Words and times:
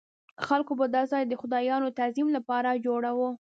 خلکو 0.47 0.73
به 0.79 0.85
دا 0.95 1.01
ځای 1.11 1.23
د 1.27 1.33
خدایانو 1.41 1.85
د 1.89 1.95
تعظیم 1.99 2.27
لپاره 2.37 2.81
جوړاوه. 2.85 3.29